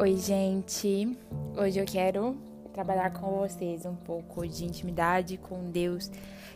Oi, 0.00 0.16
gente. 0.16 1.14
Hoje 1.54 1.78
eu 1.78 1.84
quero 1.84 2.34
trabalhar 2.72 3.12
com 3.12 3.38
vocês 3.38 3.84
um 3.84 3.94
pouco 3.94 4.48
de 4.48 4.64
intimidade 4.64 5.36
com 5.36 5.70
Deus 5.70 6.10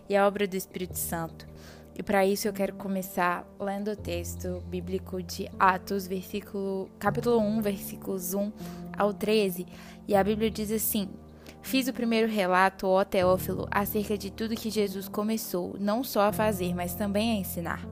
e 0.08 0.16
a 0.16 0.26
obra 0.26 0.48
do 0.48 0.56
Espírito 0.56 0.96
Santo. 0.96 1.46
E 1.94 2.02
para 2.02 2.24
isso 2.24 2.48
eu 2.48 2.54
quero 2.54 2.74
começar 2.76 3.46
lendo 3.60 3.90
o 3.90 3.96
texto 3.96 4.62
bíblico 4.66 5.22
de 5.22 5.46
Atos, 5.58 6.06
versículo, 6.06 6.88
capítulo 6.98 7.38
1, 7.38 7.60
versículos 7.60 8.32
1 8.32 8.50
ao 8.96 9.12
13. 9.12 9.66
E 10.08 10.16
a 10.16 10.24
Bíblia 10.24 10.50
diz 10.50 10.72
assim: 10.72 11.10
Fiz 11.64 11.88
o 11.88 11.94
primeiro 11.94 12.30
relato, 12.30 12.86
ó 12.86 13.02
Teófilo, 13.04 13.66
acerca 13.70 14.18
de 14.18 14.30
tudo 14.30 14.54
que 14.54 14.68
Jesus 14.68 15.08
começou, 15.08 15.74
não 15.80 16.04
só 16.04 16.28
a 16.28 16.32
fazer, 16.32 16.74
mas 16.74 16.94
também 16.94 17.32
a 17.32 17.40
ensinar, 17.40 17.88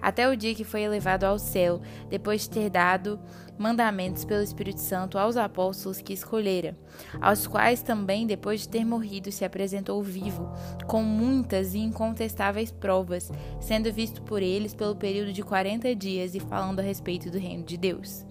até 0.00 0.30
o 0.30 0.36
dia 0.36 0.54
que 0.54 0.62
foi 0.62 0.82
elevado 0.82 1.24
ao 1.24 1.36
céu, 1.36 1.82
depois 2.08 2.42
de 2.42 2.50
ter 2.50 2.70
dado 2.70 3.18
mandamentos 3.58 4.24
pelo 4.24 4.44
Espírito 4.44 4.80
Santo 4.80 5.18
aos 5.18 5.36
apóstolos 5.36 6.00
que 6.00 6.12
escolhera, 6.12 6.78
aos 7.20 7.48
quais 7.48 7.82
também, 7.82 8.28
depois 8.28 8.60
de 8.60 8.68
ter 8.68 8.84
morrido, 8.84 9.32
se 9.32 9.44
apresentou 9.44 10.00
vivo, 10.04 10.48
com 10.86 11.02
muitas 11.02 11.74
e 11.74 11.78
incontestáveis 11.78 12.70
provas, 12.70 13.30
sendo 13.60 13.92
visto 13.92 14.22
por 14.22 14.40
eles 14.40 14.72
pelo 14.72 14.94
período 14.94 15.32
de 15.32 15.42
quarenta 15.42 15.94
dias 15.96 16.36
e 16.36 16.40
falando 16.40 16.78
a 16.78 16.82
respeito 16.82 17.28
do 17.28 17.38
reino 17.38 17.64
de 17.64 17.76
Deus. 17.76 18.24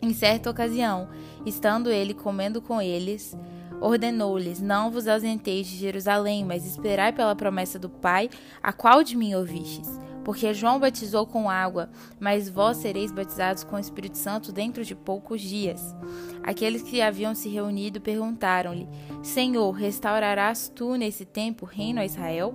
Em 0.00 0.14
certa 0.14 0.48
ocasião, 0.48 1.08
estando 1.44 1.90
ele 1.90 2.14
comendo 2.14 2.62
com 2.62 2.80
eles, 2.80 3.36
ordenou-lhes: 3.80 4.60
Não 4.60 4.90
vos 4.90 5.06
ausenteis 5.06 5.66
de 5.66 5.76
Jerusalém, 5.76 6.44
mas 6.44 6.66
esperai 6.66 7.12
pela 7.12 7.36
promessa 7.36 7.78
do 7.78 7.88
Pai, 7.88 8.30
a 8.62 8.72
qual 8.72 9.02
de 9.02 9.16
mim 9.16 9.34
ouvistes. 9.34 9.88
Porque 10.24 10.52
João 10.52 10.80
batizou 10.80 11.24
com 11.24 11.48
água, 11.48 11.88
mas 12.18 12.48
vós 12.48 12.78
sereis 12.78 13.12
batizados 13.12 13.62
com 13.62 13.76
o 13.76 13.78
Espírito 13.78 14.18
Santo 14.18 14.50
dentro 14.50 14.84
de 14.84 14.92
poucos 14.92 15.40
dias. 15.40 15.94
Aqueles 16.42 16.82
que 16.82 17.00
haviam 17.00 17.32
se 17.32 17.48
reunido 17.48 18.00
perguntaram-lhe: 18.00 18.88
Senhor, 19.22 19.70
restaurarás 19.70 20.68
tu 20.74 20.96
nesse 20.96 21.24
tempo 21.24 21.64
reino 21.64 22.00
a 22.00 22.04
Israel? 22.04 22.54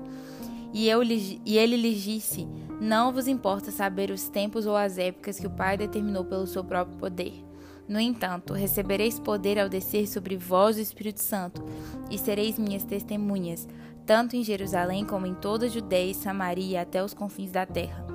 E, 0.74 0.88
eu, 0.88 1.02
e 1.04 1.58
ele 1.58 1.78
lhes 1.78 2.02
disse: 2.02 2.48
Não 2.82 3.14
vos 3.14 3.28
importa 3.28 3.72
saber 3.72 4.12
os 4.12 4.28
tempos 4.28 4.66
ou 4.66 4.76
as 4.76 4.98
épocas 4.98 5.40
que 5.40 5.48
o 5.48 5.52
Pai 5.52 5.78
determinou 5.78 6.26
pelo 6.26 6.48
seu 6.48 6.64
próprio 6.64 6.98
poder 6.98 7.51
no 7.92 8.00
entanto, 8.00 8.54
recebereis 8.54 9.20
poder 9.20 9.60
ao 9.60 9.68
descer 9.68 10.08
sobre 10.08 10.38
vós 10.38 10.78
o 10.78 10.80
Espírito 10.80 11.20
Santo, 11.20 11.62
e 12.10 12.18
sereis 12.18 12.58
minhas 12.58 12.86
testemunhas, 12.86 13.68
tanto 14.06 14.34
em 14.34 14.46
Jerusalém 14.46 15.04
como 15.04 15.28
em 15.28 15.36
toda 15.36 15.66
a 15.66 15.70
Judéia 15.70 16.12
e 16.12 16.16
Samaria 16.16 16.82
até 16.82 17.04
os 17.04 17.14
confins 17.14 17.52
da 17.52 17.66
terra. 17.66 18.06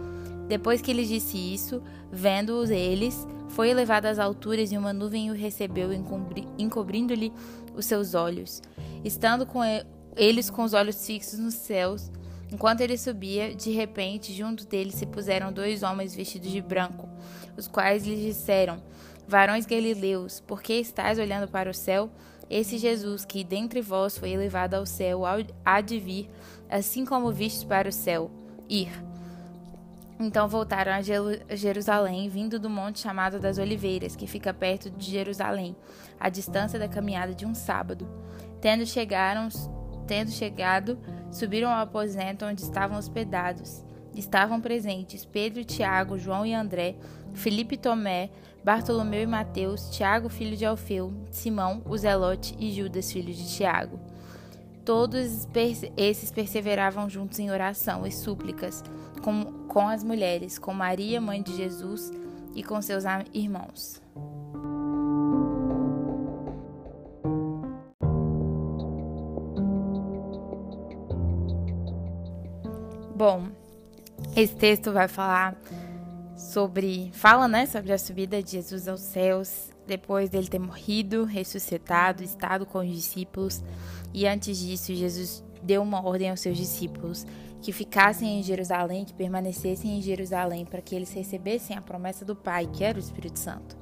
Depois 0.49 0.81
que 0.81 0.95
lhes 0.95 1.09
disse 1.09 1.37
isso, 1.37 1.83
vendo-os 2.11 2.71
eles, 2.71 3.29
foi 3.51 3.69
elevado 3.69 4.07
às 4.07 4.19
alturas 4.19 4.73
e 4.73 4.79
uma 4.79 4.95
nuvem 4.95 5.31
o 5.31 5.35
recebeu, 5.35 5.91
encobrindo-lhe 6.57 7.31
os 7.75 7.85
seus 7.85 8.15
olhos. 8.15 8.63
Estando 9.05 9.45
com 9.45 9.61
eles 10.17 10.49
com 10.49 10.65
os 10.65 10.73
olhos 10.73 11.07
fixos 11.07 11.39
nos 11.39 11.53
céus, 11.53 12.11
enquanto 12.51 12.81
ele 12.81 12.97
subia, 12.97 13.55
de 13.55 13.73
repente, 13.73 14.33
junto 14.33 14.67
dele 14.67 14.91
se 14.91 15.05
puseram 15.05 15.53
dois 15.53 15.83
homens 15.83 16.15
vestidos 16.15 16.51
de 16.51 16.63
branco, 16.63 17.07
os 17.59 17.69
quais 17.69 18.07
lhes 18.07 18.21
disseram: 18.21 18.81
Varões 19.29 19.67
galileus, 19.67 20.41
por 20.41 20.63
que 20.63 20.75
estáis 20.75 21.19
olhando 21.19 21.49
para 21.49 21.71
o 21.71 21.75
céu? 21.75 22.11
Esse 22.49 22.79
Jesus 22.79 23.25
que 23.25 23.43
dentre 23.43 23.81
vós 23.81 24.17
foi 24.17 24.31
elevado 24.31 24.75
ao 24.75 24.87
céu 24.87 25.23
há 25.65 25.81
de 25.81 25.99
vir, 25.99 26.31
assim 26.71 27.05
como 27.05 27.33
vistes 27.33 27.65
para 27.65 27.89
o 27.89 27.93
céu, 27.93 28.31
ir. 28.69 28.91
Então 30.19 30.49
voltaram 30.49 30.93
a 30.93 31.03
Jerusalém, 31.55 32.29
vindo 32.29 32.59
do 32.59 32.71
monte 32.71 33.01
chamado 33.01 33.39
das 33.39 33.59
Oliveiras, 33.59 34.17
que 34.17 34.27
fica 34.27 34.55
perto 34.55 34.89
de 34.89 35.11
Jerusalém, 35.11 35.77
à 36.19 36.29
distância 36.29 36.79
da 36.79 36.89
caminhada 36.89 37.35
de 37.35 37.45
um 37.45 37.55
sábado. 37.55 38.09
Tendo, 38.61 38.87
chegaram, 38.87 39.49
tendo 40.07 40.31
chegado, 40.31 40.99
subiram 41.31 41.69
ao 41.69 41.83
aposento 41.83 42.47
onde 42.47 42.63
estavam 42.63 42.97
hospedados. 42.97 43.85
Estavam 44.15 44.61
presentes 44.61 45.27
Pedro, 45.27 45.65
Tiago, 45.65 46.17
João 46.17 46.47
e 46.47 46.55
André, 46.55 46.97
Felipe 47.35 47.75
e 47.75 47.79
Tomé, 47.79 48.31
Bartolomeu 48.67 49.23
e 49.23 49.27
Mateus, 49.29 49.89
Tiago, 49.91 50.29
filho 50.29 50.57
de 50.57 50.67
Alfeu, 50.67 51.15
Simão, 51.31 51.81
o 51.89 51.97
Zelote 51.97 52.57
e 52.59 52.73
Judas, 52.73 53.13
filho 53.13 53.33
de 53.33 53.49
Tiago. 53.49 53.97
Todos 54.85 55.47
esses 55.97 56.33
perseveravam 56.33 57.09
juntos 57.09 57.39
em 57.39 57.49
oração 57.49 58.05
e 58.05 58.11
súplicas 58.11 58.83
com, 59.23 59.45
com 59.69 59.89
as 59.89 60.03
mulheres, 60.03 60.59
com 60.59 60.75
Maria, 60.75 61.21
mãe 61.21 61.41
de 61.41 61.57
Jesus, 61.57 62.11
e 62.57 62.63
com 62.65 62.83
seus 62.83 63.05
irmãos. 63.33 64.03
Bom, 73.15 73.47
esse 74.35 74.57
texto 74.57 74.91
vai 74.91 75.07
falar 75.07 75.55
sobre, 76.37 77.11
fala, 77.13 77.49
né, 77.49 77.67
sobre 77.67 77.93
a 77.93 77.99
subida 77.99 78.43
de 78.43 78.53
Jesus 78.53 78.87
aos 78.87 79.01
céus, 79.01 79.71
depois 79.87 80.29
dele 80.29 80.49
ter 80.49 80.59
morrido, 80.59 81.25
ressuscitado, 81.25 82.23
estado 82.23 82.67
com 82.67 82.79
os 82.79 82.89
discípulos, 82.89 83.63
e 84.13 84.27
antes 84.27 84.59
disso, 84.59 84.95
Jesus 84.95 85.43
deu 85.63 85.83
uma 85.83 86.05
ordem 86.05 86.31
aos 86.31 86.41
seus 86.41 86.57
discípulos 86.57 87.27
que 87.63 87.73
ficassem 87.73 88.39
em 88.39 88.43
Jerusalém, 88.43 89.05
que 89.05 89.15
permanecessem 89.15 89.99
em 89.99 90.03
Jerusalém, 90.03 90.65
para 90.65 90.81
que 90.81 90.95
eles 90.95 91.13
recebessem 91.13 91.77
a 91.77 91.81
promessa 91.81 92.25
do 92.25 92.37
Pai, 92.37 92.67
que 92.67 92.85
era 92.85 92.97
o 92.97 93.01
Espírito 93.01 93.39
Santo. 93.39 93.77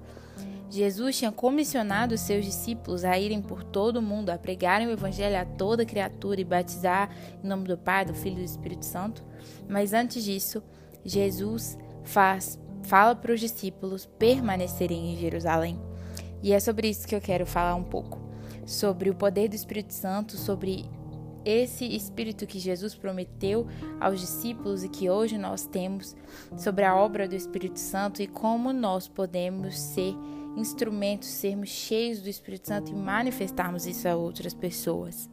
Jesus 0.70 1.18
tinha 1.18 1.30
comissionado 1.30 2.14
os 2.14 2.20
seus 2.20 2.44
discípulos 2.44 3.04
a 3.04 3.18
irem 3.18 3.42
por 3.42 3.62
todo 3.62 3.98
o 3.98 4.02
mundo, 4.02 4.30
a 4.30 4.38
pregarem 4.38 4.86
o 4.86 4.90
Evangelho 4.90 5.38
a 5.38 5.44
toda 5.44 5.84
criatura 5.84 6.40
e 6.40 6.44
batizar 6.44 7.10
em 7.42 7.46
nome 7.46 7.68
do 7.68 7.76
Pai, 7.76 8.04
do 8.04 8.14
Filho 8.14 8.36
e 8.36 8.40
do 8.40 8.44
Espírito 8.44 8.84
Santo. 8.84 9.22
Mas 9.68 9.92
antes 9.92 10.24
disso, 10.24 10.62
Jesus 11.04 11.78
faz, 12.04 12.58
fala 12.82 13.14
para 13.14 13.32
os 13.32 13.40
discípulos 13.40 14.06
permanecerem 14.18 15.12
em 15.12 15.16
Jerusalém. 15.16 15.78
E 16.42 16.52
é 16.52 16.60
sobre 16.60 16.88
isso 16.88 17.08
que 17.08 17.14
eu 17.14 17.20
quero 17.20 17.46
falar 17.46 17.74
um 17.74 17.82
pouco. 17.82 18.20
Sobre 18.66 19.10
o 19.10 19.14
poder 19.14 19.48
do 19.48 19.54
Espírito 19.54 19.92
Santo, 19.92 20.36
sobre 20.36 20.84
esse 21.44 21.84
Espírito 21.84 22.46
que 22.46 22.58
Jesus 22.58 22.94
prometeu 22.94 23.66
aos 24.00 24.20
discípulos 24.20 24.82
e 24.82 24.88
que 24.88 25.10
hoje 25.10 25.36
nós 25.36 25.66
temos, 25.66 26.16
sobre 26.56 26.84
a 26.84 26.96
obra 26.96 27.28
do 27.28 27.34
Espírito 27.34 27.78
Santo 27.78 28.22
e 28.22 28.26
como 28.26 28.72
nós 28.72 29.06
podemos 29.08 29.78
ser 29.78 30.14
instrumentos, 30.56 31.28
sermos 31.28 31.68
cheios 31.68 32.20
do 32.20 32.28
Espírito 32.28 32.68
Santo 32.68 32.90
e 32.90 32.94
manifestarmos 32.94 33.86
isso 33.86 34.08
a 34.08 34.14
outras 34.14 34.54
pessoas. 34.54 35.28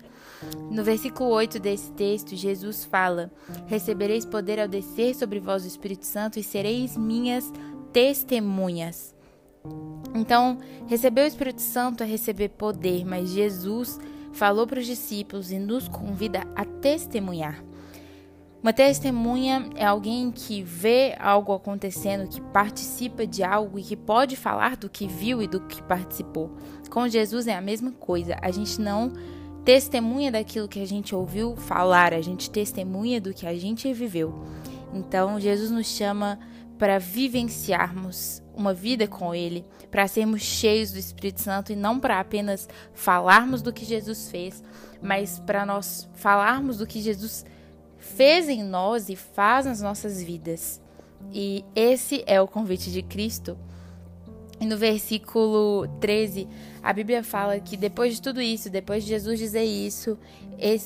No 0.69 0.84
versículo 0.84 1.29
8 1.29 1.59
desse 1.59 1.91
texto, 1.91 2.35
Jesus 2.35 2.84
fala: 2.84 3.31
Recebereis 3.68 4.25
poder 4.25 4.59
ao 4.59 4.68
descer 4.68 5.16
sobre 5.16 5.40
vós 5.40 5.63
o 5.63 5.68
Espírito 5.68 6.06
Santo 6.06 6.40
e 6.40 6.44
sereis 6.44 6.97
minhas 6.97 7.52
testemunhas. 7.91 9.13
Então, 10.13 10.57
receber 10.88 11.24
o 11.24 11.28
Espírito 11.28 11.62
Santo 11.62 12.03
é 12.03 12.06
receber 12.06 12.50
poder, 12.50 13.06
mas 13.06 13.29
Jesus 13.29 14.00
falou 14.34 14.66
para 14.66 14.79
os 14.79 14.85
discípulos 14.85 15.52
e 15.52 15.59
nos 15.59 15.88
convida 15.88 16.41
a 16.56 16.66
testemunhar. 16.66 17.63
Uma 18.62 18.73
testemunha 18.73 19.69
é 19.75 19.84
alguém 19.84 20.31
que 20.31 20.62
vê 20.62 21.16
algo 21.19 21.52
acontecendo, 21.52 22.29
que 22.29 22.40
participa 22.40 23.25
de 23.25 23.44
algo 23.44 23.79
e 23.79 23.84
que 23.84 23.97
pode 23.97 24.35
falar 24.35 24.78
do 24.78 24.88
que 24.88 25.08
viu 25.08 25.41
e 25.41 25.47
do 25.47 25.62
que 25.62 25.81
participou. 25.81 26.52
Com 26.88 27.08
Jesus 27.08 27.47
é 27.47 27.56
a 27.56 27.62
mesma 27.62 27.91
coisa. 27.91 28.38
A 28.40 28.52
gente 28.52 28.79
não 28.79 29.13
testemunha 29.63 30.31
daquilo 30.31 30.67
que 30.67 30.81
a 30.81 30.88
gente 30.88 31.13
ouviu 31.13 31.55
falar, 31.55 32.13
a 32.13 32.22
gente 32.22 32.49
testemunha 32.49 33.22
do 33.22 33.33
que 33.33 33.45
a 33.45 33.57
gente 33.57 33.91
viveu. 33.94 34.33
Então, 34.94 35.39
Jesus 35.39 35.72
nos 35.72 35.88
chama 35.88 36.39
para 36.77 36.97
vivenciarmos 36.97 38.41
uma 38.55 38.73
vida 38.73 39.08
com 39.08 39.35
Ele, 39.35 39.66
para 39.90 40.08
sermos 40.08 40.41
cheios 40.41 40.91
do 40.91 40.97
Espírito 40.97 41.41
Santo 41.41 41.72
e 41.72 41.75
não 41.75 41.99
para 41.99 42.19
apenas 42.19 42.67
falarmos 42.93 43.61
do 43.61 43.72
que 43.72 43.85
Jesus 43.85 44.29
fez, 44.29 44.63
mas 45.02 45.40
para 45.40 45.66
nós 45.66 46.09
falarmos 46.16 46.78
do 46.78 46.87
que 46.87 46.99
Jesus 46.99 47.46
fez 47.97 48.49
em 48.49 48.63
nós 48.63 49.09
e 49.09 49.16
faz 49.16 49.67
nas 49.67 49.79
nossas 49.79 50.22
vidas. 50.23 50.81
E 51.31 51.63
esse 51.75 52.23
é 52.25 52.41
o 52.41 52.47
convite 52.47 52.91
de 52.91 53.03
Cristo. 53.03 53.58
E 54.61 54.66
no 54.67 54.78
versículo 54.78 55.87
13, 55.99 56.47
a 56.84 56.93
Bíblia 56.93 57.23
fala 57.23 57.59
que 57.59 57.75
depois 57.75 58.13
de 58.13 58.22
tudo 58.22 58.40
isso, 58.40 58.69
depois 58.69 59.03
de 59.03 59.09
Jesus 59.09 59.40
dizer 59.40 59.63
isso, 59.63 60.19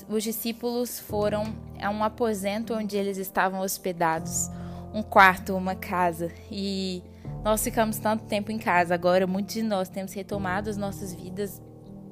os 0.07 0.23
discípulos 0.23 0.97
foram 0.97 1.53
a 1.81 1.89
um 1.89 2.01
aposento 2.01 2.73
onde 2.73 2.95
eles 2.95 3.17
estavam 3.17 3.59
hospedados, 3.59 4.49
um 4.93 5.03
quarto, 5.03 5.57
uma 5.57 5.75
casa. 5.75 6.31
E 6.49 7.03
nós 7.43 7.61
ficamos 7.61 7.97
tanto 7.97 8.23
tempo 8.23 8.49
em 8.49 8.57
casa. 8.57 8.93
Agora, 8.93 9.27
muitos 9.27 9.55
de 9.55 9.61
nós 9.61 9.89
temos 9.89 10.13
retomado 10.13 10.69
as 10.69 10.77
nossas 10.77 11.13
vidas, 11.13 11.61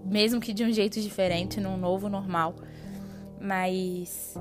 mesmo 0.04 0.42
que 0.42 0.54
de 0.54 0.66
um 0.66 0.72
jeito 0.74 1.00
diferente, 1.00 1.62
num 1.62 1.78
novo 1.78 2.10
normal. 2.10 2.56
Mas 3.40 4.36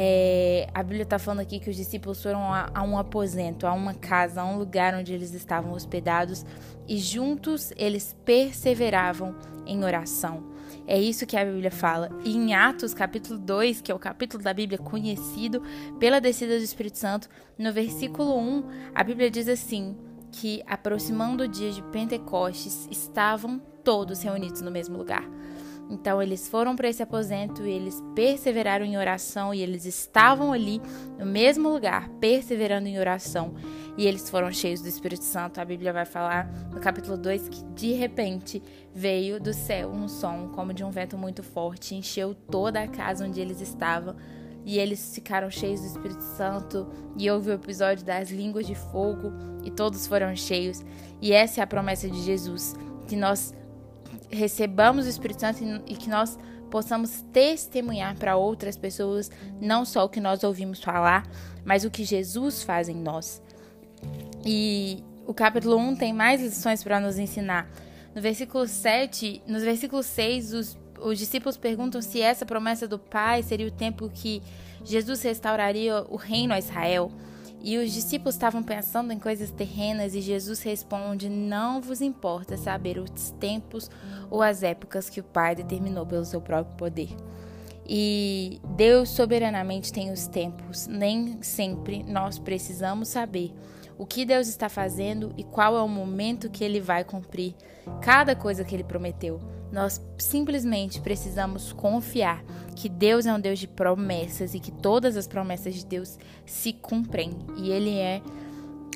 É, 0.00 0.68
a 0.72 0.80
Bíblia 0.80 1.02
está 1.02 1.18
falando 1.18 1.40
aqui 1.40 1.58
que 1.58 1.68
os 1.68 1.74
discípulos 1.74 2.22
foram 2.22 2.54
a, 2.54 2.70
a, 2.72 2.84
um 2.84 2.96
aposento, 2.96 3.66
a 3.66 3.72
uma 3.72 3.94
casa, 3.94 4.42
a 4.42 4.44
um 4.44 4.56
lugar 4.56 4.94
onde 4.94 5.12
eles 5.12 5.34
estavam 5.34 5.72
hospedados 5.72 6.46
e 6.86 6.98
juntos 6.98 7.72
eles 7.76 8.14
perseveravam 8.24 9.34
em 9.66 9.82
oração. 9.82 10.44
É 10.86 10.96
isso 10.96 11.26
que 11.26 11.36
a 11.36 11.44
Bíblia 11.44 11.72
fala. 11.72 12.10
E 12.24 12.36
em 12.36 12.54
Atos, 12.54 12.94
capítulo 12.94 13.40
2, 13.40 13.80
que 13.80 13.90
é 13.90 13.94
o 13.94 13.98
capítulo 13.98 14.40
da 14.40 14.54
Bíblia 14.54 14.78
conhecido 14.78 15.60
pela 15.98 16.20
descida 16.20 16.56
do 16.56 16.62
Espírito 16.62 16.96
Santo, 16.96 17.28
no 17.58 17.72
versículo 17.72 18.38
1, 18.38 18.64
a 18.94 19.02
Bíblia 19.02 19.28
diz 19.28 19.48
assim: 19.48 19.96
que 20.30 20.62
aproximando 20.66 21.42
o 21.42 21.48
dia 21.48 21.72
de 21.72 21.82
Pentecostes, 21.82 22.86
estavam 22.90 23.60
todos 23.82 24.22
reunidos 24.22 24.60
no 24.60 24.70
mesmo 24.70 24.96
lugar. 24.96 25.24
Então 25.90 26.22
eles 26.22 26.46
foram 26.48 26.76
para 26.76 26.88
esse 26.88 27.02
aposento 27.02 27.66
e 27.66 27.70
eles 27.70 28.02
perseveraram 28.14 28.84
em 28.84 28.98
oração 28.98 29.54
e 29.54 29.62
eles 29.62 29.86
estavam 29.86 30.52
ali 30.52 30.82
no 31.18 31.24
mesmo 31.24 31.68
lugar, 31.68 32.08
perseverando 32.20 32.88
em 32.88 32.98
oração. 32.98 33.54
E 33.96 34.06
eles 34.06 34.28
foram 34.28 34.52
cheios 34.52 34.80
do 34.80 34.88
Espírito 34.88 35.24
Santo. 35.24 35.60
A 35.60 35.64
Bíblia 35.64 35.92
vai 35.92 36.04
falar 36.04 36.46
no 36.72 36.78
capítulo 36.78 37.16
2 37.16 37.48
que 37.48 37.64
de 37.74 37.92
repente 37.92 38.62
veio 38.94 39.40
do 39.40 39.54
céu 39.54 39.90
um 39.90 40.08
som 40.08 40.50
como 40.54 40.74
de 40.74 40.84
um 40.84 40.90
vento 40.90 41.16
muito 41.16 41.42
forte, 41.42 41.94
encheu 41.94 42.34
toda 42.34 42.82
a 42.82 42.88
casa 42.88 43.26
onde 43.26 43.40
eles 43.40 43.60
estavam. 43.60 44.14
E 44.64 44.78
eles 44.78 45.14
ficaram 45.14 45.50
cheios 45.50 45.80
do 45.80 45.86
Espírito 45.86 46.20
Santo, 46.20 46.86
e 47.16 47.30
houve 47.30 47.48
o 47.48 47.54
episódio 47.54 48.04
das 48.04 48.30
línguas 48.30 48.66
de 48.66 48.74
fogo, 48.74 49.32
e 49.64 49.70
todos 49.70 50.06
foram 50.06 50.36
cheios. 50.36 50.84
E 51.22 51.32
essa 51.32 51.60
é 51.60 51.64
a 51.64 51.66
promessa 51.66 52.06
de 52.06 52.20
Jesus, 52.20 52.74
que 53.06 53.16
nós 53.16 53.54
recebamos 54.30 55.06
o 55.06 55.08
Espírito 55.08 55.40
Santo 55.40 55.64
e 55.86 55.96
que 55.96 56.08
nós 56.08 56.38
possamos 56.70 57.22
testemunhar 57.32 58.16
para 58.16 58.36
outras 58.36 58.76
pessoas 58.76 59.30
não 59.60 59.84
só 59.84 60.04
o 60.04 60.08
que 60.08 60.20
nós 60.20 60.44
ouvimos 60.44 60.82
falar, 60.82 61.26
mas 61.64 61.84
o 61.84 61.90
que 61.90 62.04
Jesus 62.04 62.62
faz 62.62 62.88
em 62.88 62.96
nós. 62.96 63.42
E 64.44 65.02
o 65.26 65.34
capítulo 65.34 65.76
1 65.76 65.96
tem 65.96 66.12
mais 66.12 66.40
lições 66.40 66.82
para 66.82 67.00
nos 67.00 67.18
ensinar. 67.18 67.68
No 68.14 68.20
versículo 68.20 68.66
7, 68.66 69.42
nos 69.46 69.62
versículos 69.62 70.06
6, 70.06 70.54
os, 70.54 70.78
os 71.00 71.18
discípulos 71.18 71.56
perguntam 71.56 72.00
se 72.00 72.20
essa 72.20 72.46
promessa 72.46 72.88
do 72.88 72.98
Pai 72.98 73.42
seria 73.42 73.66
o 73.66 73.70
tempo 73.70 74.10
que 74.12 74.42
Jesus 74.84 75.22
restauraria 75.22 76.04
o 76.08 76.16
reino 76.16 76.54
a 76.54 76.58
Israel. 76.58 77.10
E 77.60 77.76
os 77.76 77.92
discípulos 77.92 78.34
estavam 78.34 78.62
pensando 78.62 79.12
em 79.12 79.18
coisas 79.18 79.50
terrenas 79.50 80.14
e 80.14 80.20
Jesus 80.20 80.62
responde: 80.62 81.28
Não 81.28 81.80
vos 81.80 82.00
importa 82.00 82.56
saber 82.56 82.98
os 82.98 83.30
tempos 83.40 83.90
ou 84.30 84.42
as 84.42 84.62
épocas 84.62 85.10
que 85.10 85.20
o 85.20 85.24
Pai 85.24 85.54
determinou 85.54 86.06
pelo 86.06 86.24
seu 86.24 86.40
próprio 86.40 86.76
poder. 86.76 87.08
E 87.86 88.60
Deus 88.76 89.08
soberanamente 89.08 89.92
tem 89.92 90.12
os 90.12 90.26
tempos, 90.26 90.86
nem 90.86 91.42
sempre 91.42 92.02
nós 92.02 92.38
precisamos 92.38 93.08
saber 93.08 93.54
o 93.96 94.06
que 94.06 94.24
Deus 94.24 94.46
está 94.46 94.68
fazendo 94.68 95.32
e 95.36 95.42
qual 95.42 95.76
é 95.76 95.82
o 95.82 95.88
momento 95.88 96.50
que 96.50 96.62
ele 96.62 96.80
vai 96.80 97.02
cumprir 97.02 97.54
cada 98.00 98.36
coisa 98.36 98.62
que 98.62 98.74
ele 98.74 98.84
prometeu. 98.84 99.57
Nós 99.70 100.00
simplesmente 100.16 101.00
precisamos 101.00 101.72
confiar 101.72 102.42
que 102.74 102.88
Deus 102.88 103.26
é 103.26 103.32
um 103.32 103.40
Deus 103.40 103.58
de 103.58 103.68
promessas 103.68 104.54
e 104.54 104.60
que 104.60 104.70
todas 104.70 105.16
as 105.16 105.26
promessas 105.26 105.74
de 105.74 105.84
Deus 105.84 106.18
se 106.46 106.72
cumprem. 106.72 107.30
E 107.56 107.70
Ele 107.70 107.98
é 107.98 108.22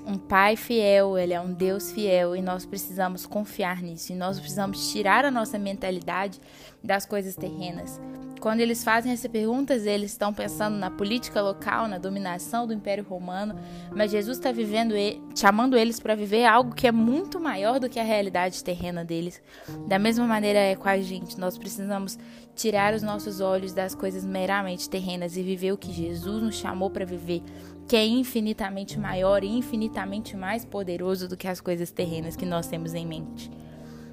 um 0.06 0.16
Pai 0.16 0.56
fiel, 0.56 1.19
Ele 1.19 1.34
é 1.34 1.40
um 1.40 1.52
Deus 1.52 1.92
fiel 1.92 2.34
e 2.34 2.42
nós 2.42 2.64
precisamos 2.64 3.26
confiar 3.26 3.82
nisso. 3.82 4.12
E 4.12 4.16
nós 4.16 4.38
precisamos 4.38 4.90
tirar 4.92 5.24
a 5.24 5.30
nossa 5.30 5.58
mentalidade 5.58 6.40
das 6.82 7.04
coisas 7.04 7.36
terrenas 7.36 8.00
quando 8.42 8.58
eles 8.58 8.82
fazem 8.82 9.12
essas 9.12 9.30
perguntas, 9.30 9.86
eles 9.86 10.10
estão 10.10 10.34
pensando 10.34 10.76
na 10.76 10.90
política 10.90 11.40
local, 11.40 11.86
na 11.86 11.96
dominação 11.96 12.66
do 12.66 12.74
Império 12.74 13.04
Romano, 13.04 13.54
mas 13.94 14.10
Jesus 14.10 14.36
está 14.36 14.50
vivendo, 14.50 14.94
chamando 15.32 15.78
eles 15.78 16.00
para 16.00 16.16
viver 16.16 16.44
algo 16.44 16.74
que 16.74 16.88
é 16.88 16.90
muito 16.90 17.38
maior 17.38 17.78
do 17.78 17.88
que 17.88 18.00
a 18.00 18.02
realidade 18.02 18.64
terrena 18.64 19.04
deles. 19.04 19.40
Da 19.86 19.96
mesma 19.96 20.26
maneira 20.26 20.58
é 20.58 20.74
com 20.74 20.88
a 20.88 20.98
gente, 20.98 21.38
nós 21.38 21.56
precisamos 21.56 22.18
tirar 22.56 22.94
os 22.94 23.02
nossos 23.02 23.40
olhos 23.40 23.72
das 23.72 23.94
coisas 23.94 24.24
meramente 24.24 24.90
terrenas 24.90 25.36
e 25.36 25.42
viver 25.44 25.70
o 25.70 25.78
que 25.78 25.92
Jesus 25.92 26.42
nos 26.42 26.56
chamou 26.56 26.90
para 26.90 27.06
viver, 27.06 27.44
que 27.86 27.94
é 27.94 28.04
infinitamente 28.04 28.98
maior 28.98 29.44
e 29.44 29.56
infinitamente 29.56 30.36
mais 30.36 30.64
poderoso 30.64 31.28
do 31.28 31.36
que 31.36 31.46
as 31.46 31.60
coisas 31.60 31.92
terrenas 31.92 32.34
que 32.34 32.44
nós 32.44 32.66
temos 32.66 32.92
em 32.92 33.06
mente. 33.06 33.48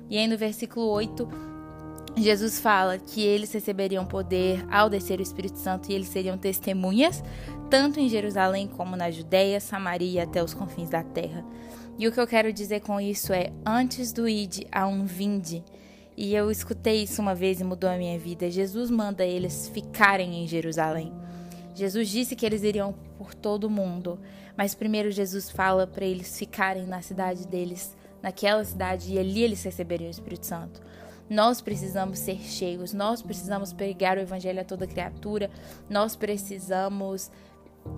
E 0.07 0.19
aí 0.19 0.27
no 0.27 0.37
versículo 0.37 0.85
8, 0.85 1.27
Jesus 2.21 2.60
fala 2.60 2.98
que 2.98 3.21
eles 3.21 3.51
receberiam 3.51 4.06
poder 4.06 4.66
ao 4.69 4.89
descer 4.89 5.19
o 5.19 5.24
Espírito 5.24 5.57
Santo 5.57 5.89
e 5.89 5.94
eles 5.94 6.07
seriam 6.07 6.38
testemunhas, 6.38 7.24
tanto 7.69 8.00
em 8.00 8.10
Jerusalém 8.10 8.68
como 8.68 8.95
na 8.95 9.10
Judéia, 9.10 9.60
Samaria 9.60 10.24
até 10.24 10.44
os 10.44 10.54
confins 10.54 10.89
da 10.89 11.04
terra. 11.04 11.45
E 11.98 12.07
o 12.07 12.12
que 12.12 12.19
eu 12.19 12.27
quero 12.27 12.51
dizer 12.51 12.81
com 12.81 13.00
isso 13.00 13.33
é: 13.33 13.51
antes 13.66 14.12
do 14.12 14.27
ide, 14.27 14.68
há 14.71 14.88
um 14.88 15.06
vinde. 15.06 15.63
E 16.18 16.36
eu 16.36 16.51
escutei 16.51 17.04
isso 17.04 17.21
uma 17.21 17.33
vez 17.33 17.62
e 17.62 17.63
mudou 17.63 17.89
a 17.89 17.98
minha 17.98 18.19
vida. 18.19 18.51
Jesus 18.51 18.89
manda 18.89 19.25
eles 19.25 19.69
ficarem 19.74 20.44
em 20.44 20.48
Jerusalém. 20.48 21.13
Jesus 21.74 22.10
disse 22.10 22.36
que 22.36 22.45
eles 22.45 22.63
iriam 22.63 22.94
por 23.18 23.33
todo 23.33 23.66
o 23.66 23.69
mundo, 23.69 24.19
mas 24.57 24.75
primeiro 24.75 25.12
Jesus 25.12 25.50
fala 25.50 25.88
para 25.88 26.04
eles 26.04 26.38
ficarem 26.38 26.86
na 26.86 27.01
cidade 27.01 27.48
deles, 27.48 27.95
naquela 28.21 28.66
cidade, 28.66 29.13
e 29.13 29.19
ali 29.19 29.44
eles 29.44 29.63
receberiam 29.63 30.10
o 30.10 30.12
Espírito 30.12 30.45
Santo. 30.45 30.81
Nós 31.29 31.61
precisamos 31.61 32.19
ser 32.19 32.39
cheios, 32.39 32.93
nós 32.93 33.21
precisamos 33.21 33.71
pregar 33.71 34.17
o 34.17 34.21
evangelho 34.21 34.61
a 34.61 34.63
toda 34.63 34.87
criatura, 34.87 35.49
nós 35.89 36.15
precisamos 36.15 37.29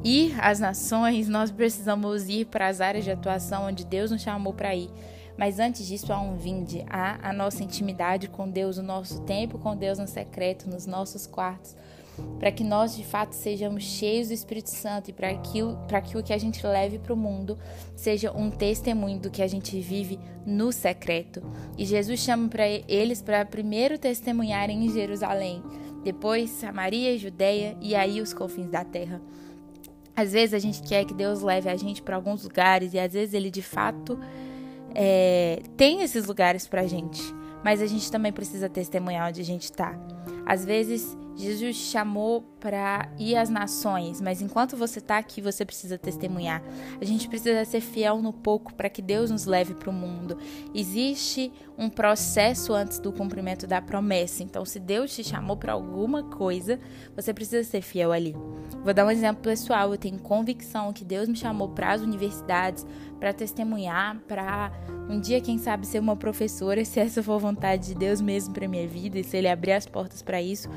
ir 0.04 0.36
às 0.42 0.60
nações, 0.60 1.28
nós 1.28 1.50
precisamos 1.50 2.28
ir 2.28 2.46
para 2.46 2.68
as 2.68 2.82
áreas 2.82 3.04
de 3.04 3.12
atuação 3.12 3.68
onde 3.68 3.86
Deus 3.86 4.12
nos 4.12 4.22
chamou 4.22 4.54
para 4.54 4.76
ir. 4.76 4.90
Mas 5.38 5.60
antes 5.60 5.88
disso, 5.88 6.12
há 6.12 6.20
um 6.20 6.36
vinde, 6.36 6.86
há 6.90 7.30
a 7.30 7.34
nossa 7.34 7.64
intimidade 7.64 8.28
com 8.28 8.50
Deus, 8.50 8.78
o 8.78 8.84
nosso 8.84 9.22
tempo 9.22 9.58
com 9.58 9.76
Deus 9.76 9.98
no 9.98 10.08
secreto, 10.08 10.70
nos 10.70 10.86
nossos 10.86 11.26
quartos, 11.26 11.76
para 12.40 12.52
que 12.52 12.64
nós 12.64 12.96
de 12.96 13.04
fato 13.04 13.34
sejamos 13.34 13.84
cheios 13.84 14.30
do 14.30 14.34
Espírito 14.34 14.70
Santo 14.70 15.10
e 15.10 15.14
para 15.14 15.34
que, 15.36 15.60
para 15.88 16.02
que 16.02 16.18
o 16.18 16.24
que 16.24 16.34
a 16.34 16.38
gente 16.38 16.66
leve 16.66 16.98
para 16.98 17.14
o 17.14 17.18
mundo 17.18 17.58
seja 17.96 18.32
um 18.32 18.50
testemunho 18.50 19.20
do 19.20 19.30
que 19.30 19.42
a 19.42 19.48
gente 19.48 19.80
vive 19.80 20.20
no 20.46 20.72
secreto. 20.72 21.42
E 21.78 21.86
Jesus 21.86 22.20
chama 22.20 22.50
para 22.50 22.68
eles 22.68 23.22
para 23.22 23.46
primeiro 23.46 23.98
testemunharem 23.98 24.86
em 24.86 24.92
Jerusalém, 24.92 25.62
depois 26.04 26.50
Samaria, 26.50 27.18
Judéia 27.18 27.78
e 27.80 27.96
aí 27.96 28.20
os 28.22 28.34
confins 28.34 28.70
da 28.70 28.84
terra. 28.84 29.22
Às 30.16 30.34
vezes 30.34 30.54
a 30.54 30.60
gente 30.60 30.82
quer 30.82 31.06
que 31.06 31.14
Deus 31.14 31.42
leve 31.42 31.70
a 31.70 31.76
gente 31.76 32.02
para 32.02 32.16
alguns 32.16 32.44
lugares 32.44 32.94
e 32.94 33.00
às 33.00 33.14
vezes 33.14 33.34
ele 33.34 33.50
de 33.50 33.62
fato 33.62 34.20
é, 34.94 35.62
tem 35.78 36.02
esses 36.02 36.26
lugares 36.26 36.68
para 36.68 36.82
a 36.82 36.88
gente, 36.88 37.22
mas 37.64 37.82
a 37.82 37.86
gente 37.86 38.12
também 38.12 38.32
precisa 38.32 38.68
testemunhar 38.68 39.30
onde 39.30 39.42
a 39.42 39.46
gente 39.46 39.64
está. 39.64 39.98
Às 40.46 40.66
vezes 40.66 41.18
Jesus 41.36 41.76
chamou 41.76 42.42
para 42.60 43.10
ir 43.18 43.36
às 43.36 43.50
nações, 43.50 44.22
mas 44.22 44.42
enquanto 44.42 44.78
você 44.78 45.00
está 45.00 45.18
aqui, 45.18 45.42
você 45.42 45.66
precisa 45.66 45.98
testemunhar. 45.98 46.62
A 47.00 47.06
gente 47.06 47.28
precisa 47.28 47.64
ser 47.66 47.82
fiel 47.82 48.22
no 48.22 48.32
pouco 48.32 48.74
para 48.74 48.90
que 48.90 49.02
Deus 49.02 49.32
nos 49.32 49.46
leve 49.46 49.74
para 49.74 49.90
o 49.90 49.94
mundo. 49.94 50.38
Existe 50.76 51.52
um 51.78 51.90
processo 51.90 52.74
antes 52.74 53.00
do 53.00 53.12
cumprimento 53.12 53.66
da 53.66 53.82
promessa. 53.82 54.44
Então, 54.44 54.64
se 54.66 54.80
Deus 54.80 55.16
te 55.16 55.24
chamou 55.24 55.58
para 55.58 55.74
alguma 55.74 56.24
coisa, 56.24 56.80
você 57.16 57.34
precisa 57.34 57.64
ser 57.64 57.82
fiel 57.82 58.12
ali. 58.12 58.36
Vou 58.84 58.94
dar 58.94 59.06
um 59.06 59.12
exemplo 59.12 59.42
pessoal. 59.42 59.92
Eu 59.92 59.98
tenho 59.98 60.20
convicção 60.20 60.94
que 60.94 61.06
Deus 61.06 61.28
me 61.28 61.36
chamou 61.36 61.70
para 61.70 61.94
as 61.94 62.02
universidades, 62.02 62.86
para 63.20 63.34
testemunhar, 63.34 64.20
para 64.28 64.72
um 65.10 65.20
dia, 65.20 65.40
quem 65.42 65.58
sabe, 65.58 65.86
ser 65.86 66.00
uma 66.00 66.16
professora, 66.16 66.84
se 66.86 67.00
essa 67.00 67.22
for 67.24 67.34
a 67.34 67.38
vontade 67.38 67.88
de 67.88 67.96
Deus 67.96 68.20
mesmo 68.20 68.54
para 68.54 68.68
minha 68.68 68.88
vida 68.88 69.20
e 69.20 69.24
se 69.24 69.38
Ele 69.38 69.48
abrir 69.48 69.74
as 69.74 69.86
portas 69.86 70.11
para 70.20 70.42
isso. 70.42 70.68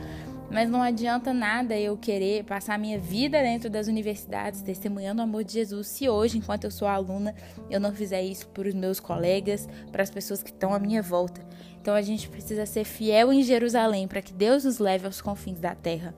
Mas 0.51 0.69
não 0.69 0.83
adianta 0.83 1.33
nada 1.33 1.77
eu 1.77 1.97
querer 1.97 2.45
passar 2.45 2.79
minha 2.79 2.99
vida 2.99 3.43
dentro 3.43 3.71
das 3.71 3.89
universidades 3.89 4.61
testemunhando 4.61 5.21
o 5.21 5.25
amor 5.25 5.43
de 5.43 5.55
Jesus 5.55 5.89
se 5.89 6.09
hoje, 6.09 6.37
enquanto 6.37 6.65
eu 6.65 6.71
sou 6.71 6.87
aluna, 6.87 7.35
eu 7.71 7.81
não 7.81 7.93
fizer 7.93 8.23
isso 8.23 8.47
para 8.49 8.69
os 8.69 8.75
meus 8.75 9.01
colegas, 9.01 9.67
para 9.91 10.03
as 10.03 10.11
pessoas 10.11 10.43
que 10.43 10.51
estão 10.51 10.75
à 10.75 10.79
minha 10.79 11.03
volta. 11.03 11.41
Então 11.81 11.95
a 11.95 12.03
gente 12.03 12.29
precisa 12.29 12.67
ser 12.67 12.85
fiel 12.85 13.33
em 13.33 13.43
Jerusalém 13.43 14.07
para 14.07 14.23
que 14.23 14.33
Deus 14.33 14.65
nos 14.65 14.79
leve 14.79 15.07
aos 15.07 15.21
confins 15.21 15.59
da 15.59 15.75
terra. 15.75 16.15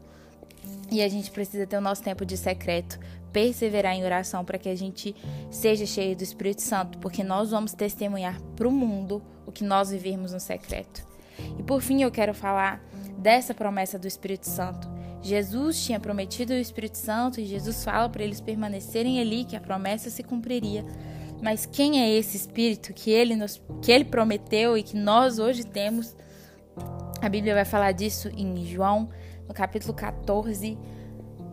E 0.91 1.03
a 1.03 1.09
gente 1.09 1.31
precisa 1.31 1.67
ter 1.67 1.77
o 1.77 1.81
nosso 1.81 2.03
tempo 2.03 2.25
de 2.25 2.37
secreto, 2.37 2.99
perseverar 3.33 3.95
em 3.95 4.05
oração 4.05 4.45
para 4.45 4.59
que 4.59 4.69
a 4.69 4.77
gente 4.77 5.15
seja 5.51 5.85
cheio 5.85 6.15
do 6.15 6.23
Espírito 6.23 6.63
Santo, 6.63 6.99
porque 6.99 7.25
nós 7.25 7.51
vamos 7.51 7.73
testemunhar 7.73 8.41
para 8.55 8.69
o 8.69 8.73
mundo 8.73 9.23
o 9.45 9.53
que 9.53 9.65
nós 9.65 9.91
vivermos 9.91 10.33
no 10.33 10.41
secreto. 10.41 11.07
E 11.59 11.63
por 11.63 11.81
fim, 11.81 12.03
eu 12.03 12.11
quero 12.11 12.33
falar 12.33 12.83
dessa 13.19 13.55
promessa 13.55 13.99
do 13.99 14.07
Espírito 14.07 14.49
Santo. 14.49 14.89
Jesus 15.23 15.85
tinha 15.85 15.99
prometido 15.99 16.53
o 16.53 16.57
Espírito 16.57 16.99
Santo 16.99 17.41
e 17.41 17.47
Jesus 17.47 17.83
fala 17.83 18.09
para 18.09 18.23
eles 18.23 18.41
permanecerem 18.41 19.21
ali 19.21 19.45
que 19.45 19.57
a 19.57 19.61
promessa 19.61 20.09
se 20.11 20.23
cumpriria. 20.23 20.85
Mas 21.43 21.67
quem 21.67 22.01
é 22.01 22.11
esse 22.11 22.37
Espírito 22.37 22.93
que 22.95 23.11
ele 23.11 23.35
nos, 23.35 23.61
que 23.83 23.91
ele 23.91 24.05
prometeu 24.05 24.77
e 24.77 24.83
que 24.83 24.97
nós 24.97 25.39
hoje 25.39 25.65
temos? 25.65 26.15
A 27.21 27.29
Bíblia 27.29 27.55
vai 27.55 27.65
falar 27.65 27.93
disso 27.93 28.29
em 28.37 28.65
João, 28.65 29.09
no 29.49 29.55
capítulo 29.55 29.95
14, 29.95 30.79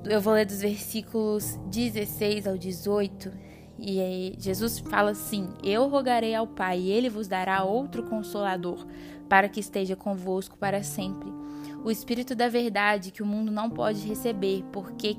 Eu 0.05 0.19
vou 0.19 0.33
ler 0.33 0.45
dos 0.45 0.61
versículos 0.61 1.57
16 1.67 2.47
ao 2.47 2.57
18. 2.57 3.31
E 3.79 3.99
aí, 3.99 4.35
Jesus 4.37 4.79
fala 4.79 5.11
assim: 5.11 5.49
Eu 5.63 5.87
rogarei 5.87 6.35
ao 6.35 6.45
Pai, 6.45 6.79
e 6.79 6.91
ele 6.91 7.09
vos 7.09 7.27
dará 7.27 7.63
outro 7.63 8.03
consolador, 8.03 8.85
para 9.27 9.49
que 9.49 9.59
esteja 9.59 9.95
convosco 9.95 10.57
para 10.57 10.83
sempre. 10.83 11.42
O 11.83 11.91
Espírito 11.91 12.33
da 12.33 12.47
Verdade, 12.47 13.11
que 13.11 13.21
o 13.21 13.25
mundo 13.25 13.51
não 13.51 13.69
pode 13.69 14.07
receber, 14.07 14.63
porque 14.71 15.17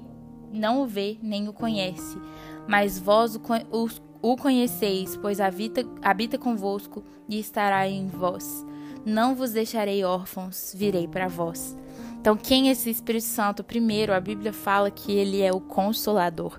não 0.53 0.83
o 0.83 0.87
vê 0.87 1.19
nem 1.23 1.49
o 1.49 1.53
conhece. 1.53 2.17
Mas 2.67 2.99
vós 2.99 3.37
o, 3.37 4.37
conheceis, 4.37 5.17
pois 5.17 5.41
habita, 5.41 5.85
habita 6.01 6.39
convosco 6.39 7.05
e 7.29 7.39
estará 7.39 7.87
em 7.87 8.09
vós. 8.09 8.65
Não 9.05 9.35
vos 9.35 9.53
deixarei 9.53 10.03
órfãos, 10.05 10.73
virei 10.75 11.07
para 11.07 11.29
vós. 11.29 11.77
Então, 12.19 12.35
quem 12.35 12.69
é 12.69 12.73
esse 12.73 12.89
Espírito 12.89 13.27
Santo? 13.27 13.63
Primeiro, 13.63 14.15
a 14.15 14.21
Bíblia 14.21 14.51
fala 14.51 14.91
que 14.91 15.13
ele 15.13 15.43
é 15.43 15.53
o 15.53 15.61
consolador. 15.61 16.59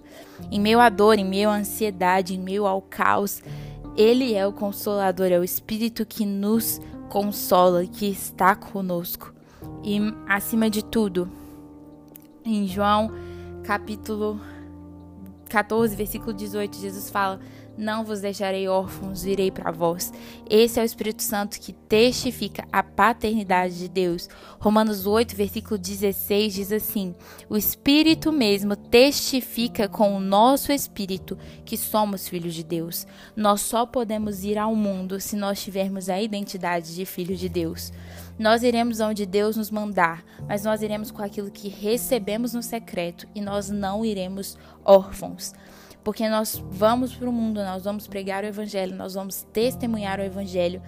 Em 0.52 0.60
meio 0.60 0.80
à 0.80 0.90
dor, 0.90 1.18
em 1.18 1.26
meio 1.26 1.50
à 1.50 1.56
ansiedade, 1.56 2.36
em 2.36 2.40
meio 2.40 2.68
ao 2.68 2.84
caos, 2.84 3.42
ele 3.98 4.36
é 4.36 4.46
o 4.46 4.54
consolador, 4.54 5.32
é 5.32 5.40
o 5.40 5.44
Espírito 5.44 6.06
que 6.06 6.24
nos 6.24 6.80
consola, 7.10 7.84
que 7.88 8.06
está 8.06 8.56
conosco. 8.56 9.35
E, 9.84 10.00
acima 10.28 10.70
de 10.70 10.84
tudo, 10.84 11.30
em 12.44 12.68
João 12.68 13.12
capítulo 13.64 14.40
14, 15.50 15.96
versículo 15.96 16.34
18, 16.34 16.78
Jesus 16.78 17.10
fala: 17.10 17.40
não 17.78 18.06
vos 18.06 18.22
deixarei 18.22 18.68
órfãos, 18.68 19.24
virei 19.24 19.52
para 19.52 19.72
vós. 19.72 20.14
Esse 20.50 20.80
é 20.80 20.84
o 20.84 20.86
Espírito 20.86 21.24
Santo 21.24 21.60
que 21.60 21.74
testifica 21.74 22.66
a 22.72 22.82
paternidade 22.82 23.78
de 23.78 23.88
Deus. 23.88 24.30
Romanos 24.60 25.06
8, 25.06 25.36
versículo 25.36 25.78
16 25.78 26.54
diz 26.54 26.72
assim: 26.72 27.14
O 27.50 27.58
Espírito 27.58 28.32
mesmo 28.32 28.76
testifica 28.76 29.88
com 29.88 30.16
o 30.16 30.20
nosso 30.20 30.72
espírito 30.72 31.38
que 31.66 31.78
somos 31.78 32.28
filhos 32.28 32.54
de 32.54 32.64
Deus. 32.64 33.06
Nós 33.36 33.62
só 33.62 33.86
podemos 33.86 34.44
ir 34.44 34.58
ao 34.58 34.76
mundo 34.76 35.20
se 35.20 35.36
nós 35.36 35.62
tivermos 35.62 36.10
a 36.10 36.22
identidade 36.22 36.96
de 36.96 37.06
filho 37.06 37.36
de 37.36 37.50
Deus. 37.50 37.92
Nós 38.38 38.64
iremos 38.64 39.00
onde 39.00 39.26
Deus 39.26 39.56
nos 39.56 39.72
mandar, 39.72 40.24
mas 40.48 40.64
nós 40.64 40.82
iremos 40.82 41.10
com 41.10 41.22
aquilo 41.22 41.50
que 41.50 41.70
recebemos 41.70 42.54
no 42.54 42.62
secreto 42.62 43.26
e 43.34 43.40
nós 43.40 43.70
não 43.70 44.04
iremos 44.04 44.58
órfãos 44.84 45.54
porque 46.06 46.30
nós 46.30 46.64
vamos 46.70 47.16
para 47.16 47.28
o 47.28 47.34
mundo, 47.34 47.64
nós 47.64 47.84
vamos 47.84 48.06
pregar 48.06 48.44
o 48.44 48.48
Evangelho, 48.48 48.96
nós 48.96 49.16
vamos 49.16 49.42
testemunhar 49.52 50.20
o 50.20 50.24
Evangelho, 50.24 50.80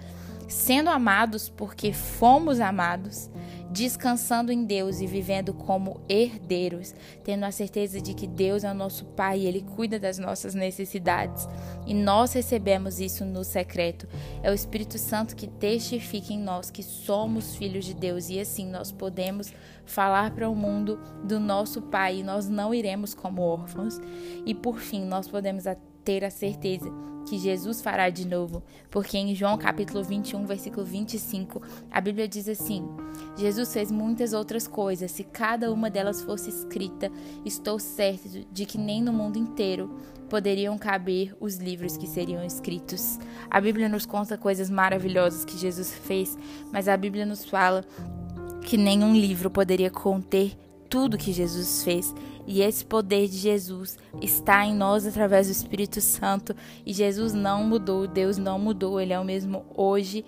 sendo 0.48 0.88
amados 0.88 1.48
porque 1.48 1.92
fomos 1.92 2.60
amados, 2.60 3.28
descansando 3.70 4.50
em 4.50 4.64
Deus 4.64 5.00
e 5.00 5.06
vivendo 5.06 5.52
como 5.52 6.00
herdeiros, 6.08 6.94
tendo 7.22 7.44
a 7.44 7.50
certeza 7.50 8.00
de 8.00 8.14
que 8.14 8.26
Deus 8.26 8.64
é 8.64 8.70
o 8.70 8.74
nosso 8.74 9.04
Pai 9.04 9.40
e 9.40 9.46
Ele 9.46 9.62
cuida 9.62 9.98
das 9.98 10.18
nossas 10.18 10.54
necessidades. 10.54 11.46
E 11.86 11.92
nós 11.92 12.32
recebemos 12.32 12.98
isso 12.98 13.24
no 13.24 13.44
secreto. 13.44 14.08
É 14.42 14.50
o 14.50 14.54
Espírito 14.54 14.98
Santo 14.98 15.36
que 15.36 15.46
testifica 15.46 16.32
em 16.32 16.38
nós 16.38 16.70
que 16.70 16.82
somos 16.82 17.56
filhos 17.56 17.84
de 17.84 17.94
Deus 17.94 18.28
e 18.30 18.40
assim 18.40 18.66
nós 18.66 18.90
podemos 18.90 19.52
falar 19.84 20.30
para 20.32 20.48
o 20.48 20.54
mundo 20.54 20.98
do 21.24 21.40
nosso 21.40 21.82
Pai 21.82 22.18
e 22.18 22.22
nós 22.22 22.48
não 22.48 22.74
iremos 22.74 23.14
como 23.14 23.42
órfãos. 23.42 24.00
E 24.46 24.54
por 24.54 24.78
fim, 24.78 25.04
nós 25.04 25.28
podemos 25.28 25.66
ter 26.08 26.24
a 26.24 26.30
certeza 26.30 26.90
que 27.28 27.38
Jesus 27.38 27.82
fará 27.82 28.08
de 28.08 28.26
novo, 28.26 28.62
porque 28.90 29.18
em 29.18 29.34
João 29.34 29.58
capítulo 29.58 30.02
21, 30.02 30.46
versículo 30.46 30.86
25, 30.86 31.60
a 31.90 32.00
Bíblia 32.00 32.26
diz 32.26 32.48
assim: 32.48 32.88
Jesus 33.36 33.70
fez 33.74 33.92
muitas 33.92 34.32
outras 34.32 34.66
coisas, 34.66 35.10
se 35.10 35.22
cada 35.22 35.70
uma 35.70 35.90
delas 35.90 36.22
fosse 36.22 36.48
escrita, 36.48 37.12
estou 37.44 37.78
certo 37.78 38.42
de 38.50 38.64
que 38.64 38.78
nem 38.78 39.02
no 39.02 39.12
mundo 39.12 39.36
inteiro 39.36 39.98
poderiam 40.30 40.78
caber 40.78 41.36
os 41.38 41.56
livros 41.56 41.98
que 41.98 42.06
seriam 42.06 42.42
escritos. 42.42 43.18
A 43.50 43.60
Bíblia 43.60 43.86
nos 43.86 44.06
conta 44.06 44.38
coisas 44.38 44.70
maravilhosas 44.70 45.44
que 45.44 45.58
Jesus 45.58 45.92
fez, 45.92 46.38
mas 46.72 46.88
a 46.88 46.96
Bíblia 46.96 47.26
nos 47.26 47.44
fala 47.44 47.84
que 48.62 48.78
nenhum 48.78 49.14
livro 49.14 49.50
poderia 49.50 49.90
conter 49.90 50.56
tudo 50.88 51.18
que 51.18 51.32
Jesus 51.32 51.82
fez. 51.82 52.14
E 52.46 52.62
esse 52.62 52.84
poder 52.84 53.28
de 53.28 53.36
Jesus 53.36 53.98
está 54.22 54.64
em 54.64 54.74
nós 54.74 55.06
através 55.06 55.48
do 55.48 55.52
Espírito 55.52 56.00
Santo. 56.00 56.54
E 56.84 56.92
Jesus 56.92 57.34
não 57.34 57.62
mudou, 57.62 58.06
Deus 58.06 58.38
não 58.38 58.58
mudou, 58.58 59.00
Ele 59.00 59.12
é 59.12 59.20
o 59.20 59.24
mesmo 59.24 59.66
hoje 59.76 60.24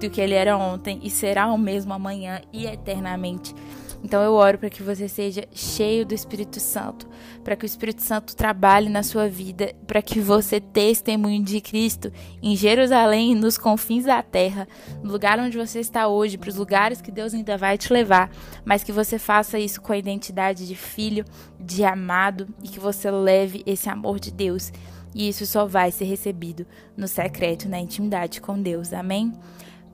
do 0.00 0.08
que 0.08 0.20
Ele 0.20 0.34
era 0.34 0.56
ontem 0.56 1.00
e 1.02 1.10
será 1.10 1.52
o 1.52 1.58
mesmo 1.58 1.92
amanhã 1.92 2.40
e 2.52 2.66
eternamente. 2.66 3.54
Então 4.02 4.22
eu 4.22 4.34
oro 4.34 4.58
para 4.58 4.70
que 4.70 4.82
você 4.82 5.08
seja 5.08 5.44
cheio 5.52 6.06
do 6.06 6.14
Espírito 6.14 6.60
Santo, 6.60 7.08
para 7.42 7.56
que 7.56 7.64
o 7.64 7.66
Espírito 7.66 8.02
Santo 8.02 8.36
trabalhe 8.36 8.88
na 8.88 9.02
sua 9.02 9.28
vida, 9.28 9.74
para 9.86 10.00
que 10.00 10.20
você 10.20 10.60
testemunhe 10.60 11.42
de 11.42 11.60
Cristo 11.60 12.12
em 12.42 12.54
Jerusalém 12.54 13.32
e 13.32 13.34
nos 13.34 13.58
confins 13.58 14.04
da 14.04 14.22
terra, 14.22 14.68
no 15.02 15.10
lugar 15.10 15.38
onde 15.38 15.58
você 15.58 15.80
está 15.80 16.06
hoje, 16.06 16.38
para 16.38 16.48
os 16.48 16.56
lugares 16.56 17.00
que 17.00 17.10
Deus 17.10 17.34
ainda 17.34 17.56
vai 17.56 17.76
te 17.76 17.92
levar, 17.92 18.30
mas 18.64 18.84
que 18.84 18.92
você 18.92 19.18
faça 19.18 19.58
isso 19.58 19.80
com 19.80 19.92
a 19.92 19.98
identidade 19.98 20.66
de 20.66 20.76
filho, 20.76 21.24
de 21.58 21.84
amado 21.84 22.48
e 22.62 22.68
que 22.68 22.78
você 22.78 23.10
leve 23.10 23.62
esse 23.66 23.88
amor 23.88 24.20
de 24.20 24.30
Deus. 24.30 24.72
E 25.14 25.28
isso 25.28 25.46
só 25.46 25.66
vai 25.66 25.90
ser 25.90 26.04
recebido 26.04 26.66
no 26.96 27.08
secreto, 27.08 27.68
na 27.68 27.80
intimidade 27.80 28.40
com 28.40 28.60
Deus. 28.60 28.92
Amém? 28.92 29.32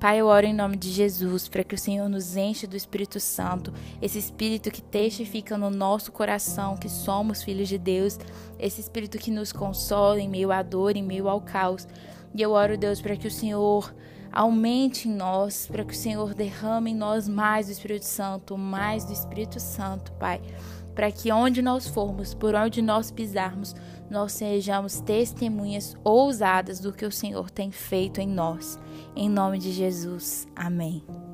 Pai, 0.04 0.20
eu 0.20 0.26
oro 0.26 0.44
em 0.44 0.52
nome 0.52 0.76
de 0.76 0.90
Jesus 0.90 1.48
para 1.48 1.64
que 1.64 1.74
o 1.74 1.78
Senhor 1.78 2.10
nos 2.10 2.36
enche 2.36 2.66
do 2.66 2.76
Espírito 2.76 3.18
Santo, 3.18 3.72
esse 4.02 4.18
Espírito 4.18 4.70
que 4.70 4.82
testifica 4.82 5.56
no 5.56 5.70
nosso 5.70 6.12
coração 6.12 6.76
que 6.76 6.90
somos 6.90 7.42
filhos 7.42 7.70
de 7.70 7.78
Deus, 7.78 8.18
esse 8.58 8.82
Espírito 8.82 9.16
que 9.16 9.30
nos 9.30 9.50
consola 9.50 10.20
em 10.20 10.28
meio 10.28 10.52
à 10.52 10.62
dor, 10.62 10.94
em 10.94 11.02
meio 11.02 11.26
ao 11.26 11.40
caos. 11.40 11.88
E 12.34 12.42
eu 12.42 12.50
oro, 12.50 12.76
Deus, 12.76 13.00
para 13.00 13.16
que 13.16 13.26
o 13.26 13.30
Senhor 13.30 13.94
aumente 14.30 15.08
em 15.08 15.14
nós, 15.14 15.66
para 15.66 15.82
que 15.82 15.94
o 15.94 15.96
Senhor 15.96 16.34
derrame 16.34 16.90
em 16.90 16.94
nós 16.94 17.26
mais 17.26 17.68
do 17.68 17.72
Espírito 17.72 18.04
Santo, 18.04 18.58
mais 18.58 19.06
do 19.06 19.12
Espírito 19.14 19.58
Santo, 19.58 20.12
Pai 20.12 20.38
para 20.94 21.10
que 21.10 21.32
onde 21.32 21.60
nós 21.60 21.86
formos, 21.88 22.34
por 22.34 22.54
onde 22.54 22.80
nós 22.80 23.10
pisarmos, 23.10 23.74
nós 24.10 24.32
sejamos 24.32 25.00
testemunhas 25.00 25.96
ousadas 26.04 26.78
do 26.78 26.92
que 26.92 27.04
o 27.04 27.12
Senhor 27.12 27.50
tem 27.50 27.70
feito 27.70 28.20
em 28.20 28.28
nós. 28.28 28.78
Em 29.16 29.28
nome 29.28 29.58
de 29.58 29.72
Jesus. 29.72 30.46
Amém. 30.54 31.33